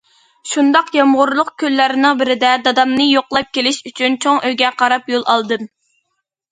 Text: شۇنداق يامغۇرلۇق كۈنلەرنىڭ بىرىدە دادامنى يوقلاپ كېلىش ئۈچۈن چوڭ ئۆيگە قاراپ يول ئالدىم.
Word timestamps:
شۇنداق 0.51 0.87
يامغۇرلۇق 0.99 1.51
كۈنلەرنىڭ 1.63 2.17
بىرىدە 2.23 2.55
دادامنى 2.69 3.07
يوقلاپ 3.11 3.55
كېلىش 3.59 3.81
ئۈچۈن 3.91 4.21
چوڭ 4.27 4.43
ئۆيگە 4.47 4.77
قاراپ 4.83 5.17
يول 5.17 5.29
ئالدىم. 5.35 5.73